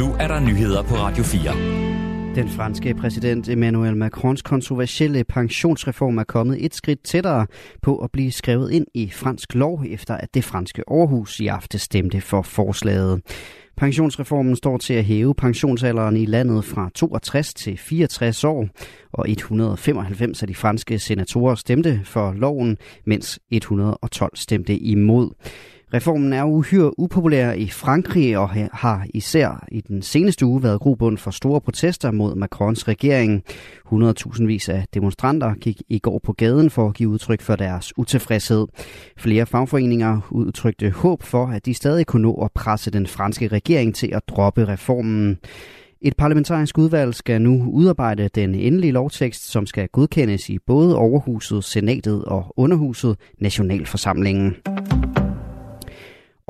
[0.00, 2.34] Nu er der nyheder på Radio 4.
[2.34, 7.46] Den franske præsident Emmanuel Macrons kontroversielle pensionsreform er kommet et skridt tættere
[7.82, 11.78] på at blive skrevet ind i fransk lov, efter at det franske overhus i aften
[11.78, 13.20] stemte for forslaget.
[13.76, 18.68] Pensionsreformen står til at hæve pensionsalderen i landet fra 62 til 64 år,
[19.12, 22.76] og 195 af de franske senatorer stemte for loven,
[23.06, 25.30] mens 112 stemte imod.
[25.94, 31.18] Reformen er uhyre upopulær i Frankrig og har især i den seneste uge været grobund
[31.18, 33.42] for store protester mod Macrons regering.
[33.92, 37.98] 100.000 vis af demonstranter gik i går på gaden for at give udtryk for deres
[37.98, 38.66] utilfredshed.
[39.16, 43.94] Flere fagforeninger udtrykte håb for, at de stadig kunne nå at presse den franske regering
[43.94, 45.38] til at droppe reformen.
[46.02, 51.64] Et parlamentarisk udvalg skal nu udarbejde den endelige lovtekst, som skal godkendes i både overhuset,
[51.64, 54.56] senatet og underhuset, nationalforsamlingen.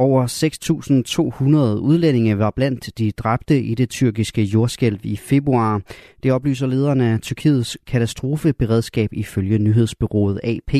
[0.00, 5.80] Over 6.200 udlændinge var blandt de dræbte i det tyrkiske jordskælv i februar.
[6.22, 10.74] Det oplyser lederne af Tyrkiets katastrofeberedskab ifølge nyhedsbyrået AP.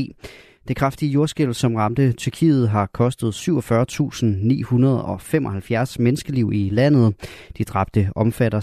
[0.68, 7.14] Det kraftige jordskælv, som ramte Tyrkiet, har kostet 47.975 menneskeliv i landet.
[7.58, 8.60] De dræbte omfatter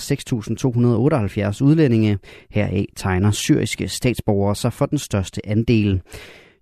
[1.58, 2.20] 6.278 udlændinge.
[2.50, 6.02] Heraf tegner syriske statsborgere sig for den største andel.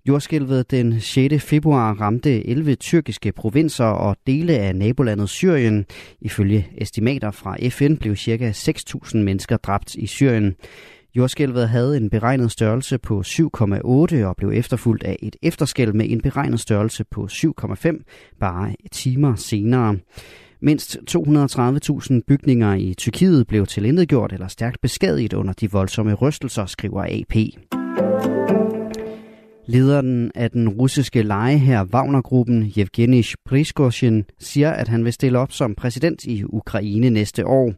[0.08, 1.44] Jordskælvet den 6.
[1.44, 5.86] februar ramte 11 tyrkiske provinser og dele af nabolandet Syrien.
[6.22, 8.52] Ifølge estimater fra FN blev ca.
[8.52, 10.56] 6.000 mennesker dræbt i Syrien.
[11.16, 16.22] Jordskælvet havde en beregnet størrelse på 7,8 og blev efterfulgt af et efterskælv med en
[16.22, 19.98] beregnet størrelse på 7,5 bare timer senere.
[20.62, 27.04] Mindst 230.000 bygninger i Tyrkiet blev tilintetgjort eller stærkt beskadiget under de voldsomme rystelser, skriver
[27.04, 27.36] AP.
[29.67, 35.75] Lederen af den russiske lejeherr Wagner-gruppen, Yevgeny Prigozhin, siger, at han vil stille op som
[35.75, 37.73] præsident i Ukraine næste år.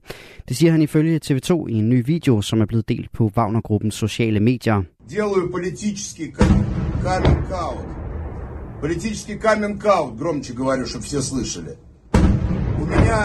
[0.48, 3.94] Det siger han ifølge TV2 i en ny video, som er blevet delt på Wagner-gruppens
[3.94, 4.82] sociale medier.
[5.10, 6.32] Делаю политический
[7.04, 7.86] каминг-аут.
[8.80, 11.72] Политический каминг-аут, громче говорю, чтобы все слышали.
[12.82, 13.18] У меня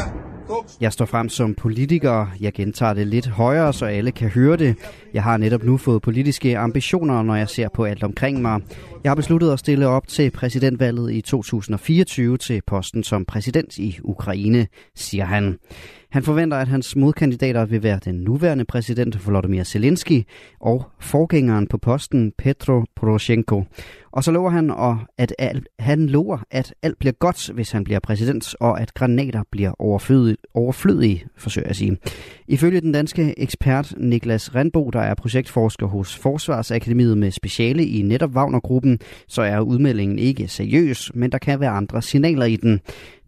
[0.81, 2.27] jeg står frem som politiker.
[2.41, 4.77] Jeg gentager det lidt højere, så alle kan høre det.
[5.15, 8.61] Jeg har netop nu fået politiske ambitioner, når jeg ser på alt omkring mig.
[9.05, 13.99] Jeg har besluttet at stille op til præsidentvalget i 2024 til posten som præsident i
[14.03, 15.59] Ukraine, siger han.
[16.13, 20.23] Han forventer, at hans modkandidater vil være den nuværende præsident Volodymyr Zelensky
[20.61, 23.65] og forgængeren på posten Petro Poroshenko.
[24.13, 24.73] Og så lover han,
[25.19, 29.43] at alt, han lover, at alt bliver godt, hvis han bliver præsident, og at granater
[29.51, 31.99] bliver overflødige, overflødige forsøger jeg at sige.
[32.49, 38.31] Ifølge den danske ekspert Niklas Randbo, der er projektforsker hos Forsvarsakademiet med speciale i netop
[38.31, 38.99] Wagner-gruppen,
[39.29, 42.81] så er udmeldingen ikke seriøs, men der kan være andre signaler i den.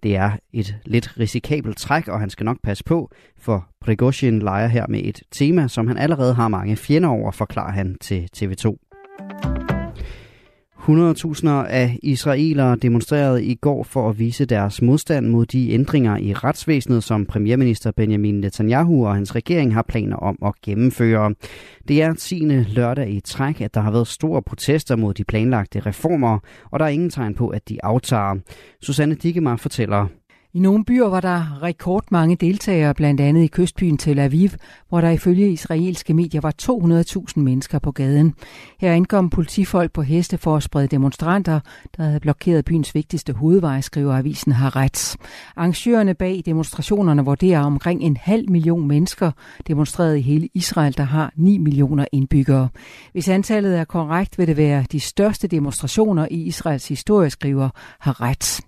[0.04, 4.66] Det er et lidt risikabelt træk, og han skal nok passe på, for Prigozhin leger
[4.66, 8.93] her med et tema, som han allerede har mange fjender over, forklarer han til TV2.
[10.88, 16.32] 100.000 af israelere demonstrerede i går for at vise deres modstand mod de ændringer i
[16.32, 21.34] retsvæsenet, som premierminister Benjamin Netanyahu og hans regering har planer om at gennemføre.
[21.88, 22.34] Det er 10.
[22.74, 26.38] lørdag i træk, at der har været store protester mod de planlagte reformer,
[26.70, 28.34] og der er ingen tegn på, at de aftager.
[28.82, 30.06] Susanne Dikemar fortæller.
[30.56, 34.48] I nogle byer var der rekordmange deltagere, blandt andet i kystbyen Tel Aviv,
[34.88, 38.34] hvor der ifølge israelske medier var 200.000 mennesker på gaden.
[38.80, 41.60] Her indkom politifolk på heste for at sprede demonstranter,
[41.96, 45.16] der havde blokeret byens vigtigste hovedvej, skriver avisen Haaretz.
[45.56, 49.30] Arrangørerne bag demonstrationerne vurderer omkring en halv million mennesker
[49.66, 52.68] demonstreret i hele Israel, der har 9 millioner indbyggere.
[53.12, 58.60] Hvis antallet er korrekt, vil det være de største demonstrationer i Israels historie, skriver Haaretz.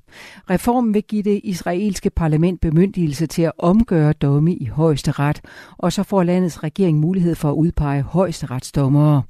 [0.51, 5.41] Reformen vil give det israelske parlament bemyndigelse til at omgøre domme i højesteret,
[5.79, 9.23] og så får landets regering mulighed for at udpege højesteretsdommere.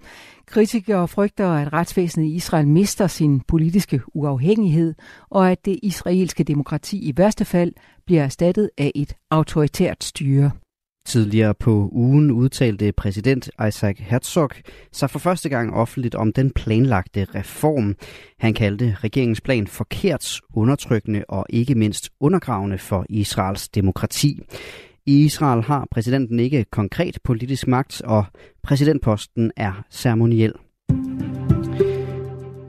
[0.47, 4.94] Kritikere frygter, at retsvæsenet i Israel mister sin politiske uafhængighed,
[5.31, 7.72] og at det israelske demokrati i værste fald
[8.06, 10.50] bliver erstattet af et autoritært styre.
[11.06, 14.50] Tidligere på ugen udtalte præsident Isaac Herzog
[14.92, 17.97] sig for første gang offentligt om den planlagte reform.
[18.38, 24.41] Han kaldte regeringens plan forkert, undertrykkende og ikke mindst undergravende for Israels demokrati.
[25.06, 28.24] I Israel har præsidenten ikke konkret politisk magt, og
[28.62, 30.52] præsidentposten er ceremoniel.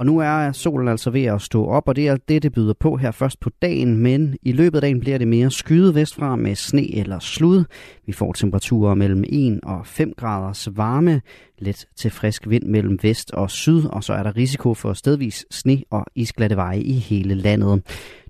[0.07, 2.97] Nu er solen altså ved at stå op, og det er det, det byder på
[2.97, 6.55] her først på dagen, men i løbet af dagen bliver det mere skyet vestfra med
[6.55, 7.63] sne eller slud.
[8.05, 11.21] Vi får temperaturer mellem 1 og 5 graders varme,
[11.59, 15.45] let til frisk vind mellem vest og syd, og så er der risiko for stedvis
[15.51, 17.81] sne og isglatte veje i hele landet.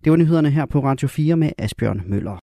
[0.03, 2.39] Det var nyhederne her på Radio 4 med Asbjørn Møller.